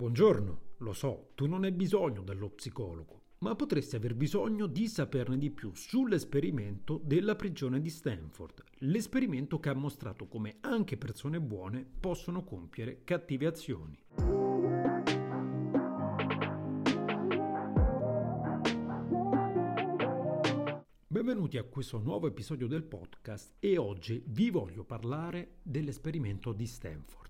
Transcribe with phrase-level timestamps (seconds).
[0.00, 5.36] Buongiorno, lo so, tu non hai bisogno dello psicologo, ma potresti aver bisogno di saperne
[5.36, 11.84] di più sull'esperimento della prigione di Stanford, l'esperimento che ha mostrato come anche persone buone
[12.00, 14.02] possono compiere cattive azioni.
[21.08, 27.29] Benvenuti a questo nuovo episodio del podcast e oggi vi voglio parlare dell'esperimento di Stanford.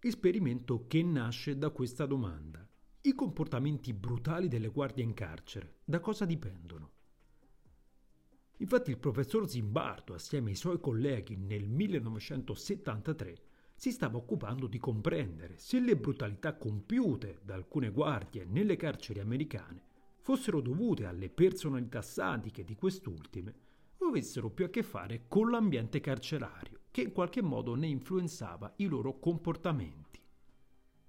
[0.00, 2.64] Esperimento che nasce da questa domanda.
[3.00, 6.92] I comportamenti brutali delle guardie in carcere da cosa dipendono?
[8.58, 13.42] Infatti il professor Zimbardo, assieme ai suoi colleghi nel 1973,
[13.74, 19.82] si stava occupando di comprendere se le brutalità compiute da alcune guardie nelle carceri americane
[20.20, 23.54] fossero dovute alle personalità sadiche di quest'ultime
[23.98, 28.72] o avessero più a che fare con l'ambiente carcerario che in qualche modo ne influenzava
[28.76, 30.20] i loro comportamenti.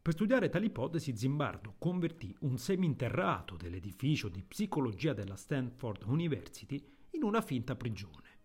[0.01, 7.23] Per studiare tale ipotesi Zimbardo convertì un seminterrato dell'edificio di psicologia della Stanford University in
[7.23, 8.37] una finta prigione.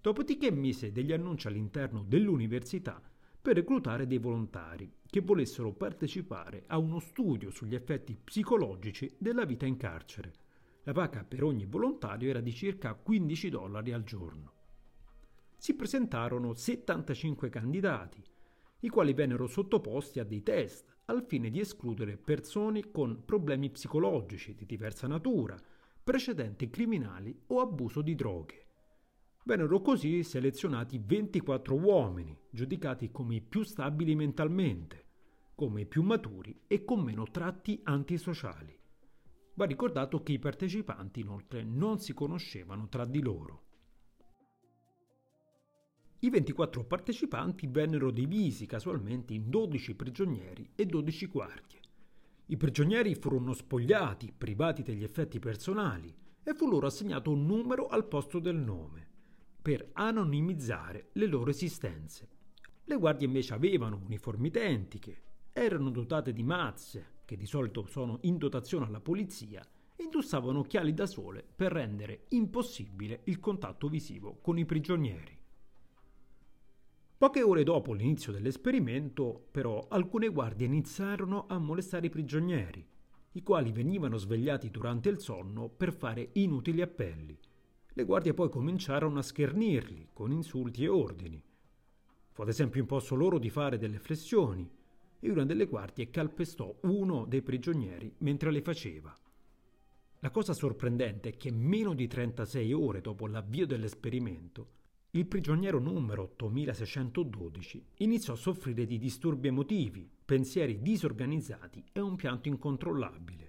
[0.00, 3.00] Dopodiché mise degli annunci all'interno dell'università
[3.40, 9.66] per reclutare dei volontari che volessero partecipare a uno studio sugli effetti psicologici della vita
[9.66, 10.32] in carcere.
[10.84, 14.52] La paga per ogni volontario era di circa 15 dollari al giorno
[15.64, 18.22] si presentarono 75 candidati,
[18.80, 24.54] i quali vennero sottoposti a dei test al fine di escludere persone con problemi psicologici
[24.54, 25.56] di diversa natura,
[26.04, 28.66] precedenti criminali o abuso di droghe.
[29.44, 35.06] Vennero così selezionati 24 uomini, giudicati come i più stabili mentalmente,
[35.54, 38.78] come i più maturi e con meno tratti antisociali.
[39.54, 43.63] Va ricordato che i partecipanti inoltre non si conoscevano tra di loro.
[46.24, 51.80] I 24 partecipanti vennero divisi casualmente in 12 prigionieri e 12 guardie.
[52.46, 56.10] I prigionieri furono spogliati, privati degli effetti personali,
[56.42, 59.06] e fu loro assegnato un numero al posto del nome,
[59.60, 62.28] per anonimizzare le loro esistenze.
[62.84, 68.38] Le guardie invece avevano uniformi identiche, erano dotate di mazze, che di solito sono in
[68.38, 69.62] dotazione alla polizia,
[69.94, 75.42] e indossavano occhiali da sole per rendere impossibile il contatto visivo con i prigionieri.
[77.16, 82.84] Poche ore dopo l'inizio dell'esperimento, però, alcune guardie iniziarono a molestare i prigionieri,
[83.32, 87.38] i quali venivano svegliati durante il sonno per fare inutili appelli.
[87.92, 91.40] Le guardie poi cominciarono a schernirli con insulti e ordini.
[92.32, 94.68] Fu ad esempio imposto loro di fare delle flessioni
[95.20, 99.16] e una delle guardie calpestò uno dei prigionieri mentre le faceva.
[100.18, 104.82] La cosa sorprendente è che meno di 36 ore dopo l'avvio dell'esperimento,
[105.14, 112.48] il prigioniero numero 8612 iniziò a soffrire di disturbi emotivi, pensieri disorganizzati e un pianto
[112.48, 113.48] incontrollabile.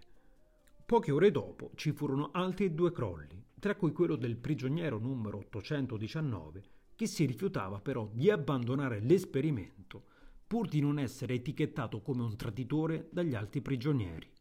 [0.86, 6.64] Poche ore dopo ci furono altri due crolli, tra cui quello del prigioniero numero 819,
[6.96, 10.04] che si rifiutava però di abbandonare l'esperimento
[10.46, 14.32] pur di non essere etichettato come un traditore dagli altri prigionieri.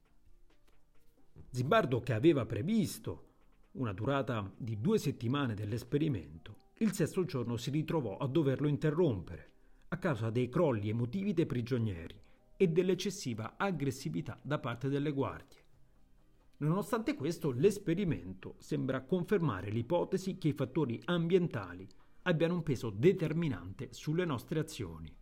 [1.51, 3.29] Zimbardo, che aveva previsto
[3.73, 9.53] una durata di due settimane dell'esperimento, il sesto giorno si ritrovò a doverlo interrompere
[9.89, 12.21] a causa dei crolli emotivi dei prigionieri
[12.57, 15.63] e dell'eccessiva aggressività da parte delle guardie.
[16.59, 21.87] Nonostante questo, l'esperimento sembra confermare l'ipotesi che i fattori ambientali
[22.23, 25.15] abbiano un peso determinante sulle nostre azioni.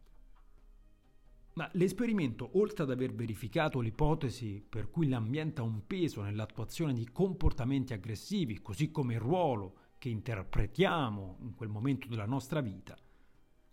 [1.55, 7.11] Ma l'esperimento, oltre ad aver verificato l'ipotesi per cui l'ambiente ha un peso nell'attuazione di
[7.13, 12.99] comportamenti aggressivi, così come il ruolo che interpretiamo in quel momento della nostra vita,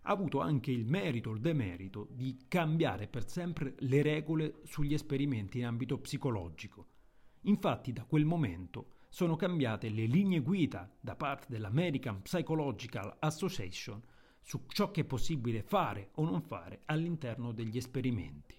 [0.01, 4.93] ha avuto anche il merito o il demerito di cambiare per sempre le regole sugli
[4.93, 6.85] esperimenti in ambito psicologico.
[7.45, 13.99] Infatti da quel momento sono cambiate le linee guida da parte dell'American Psychological Association
[14.39, 18.55] su ciò che è possibile fare o non fare all'interno degli esperimenti.